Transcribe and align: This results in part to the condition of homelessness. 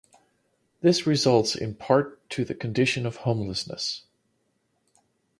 This 0.79 1.05
results 1.05 1.53
in 1.55 1.75
part 1.75 2.27
to 2.31 2.43
the 2.43 2.55
condition 2.55 3.05
of 3.05 3.17
homelessness. 3.17 4.01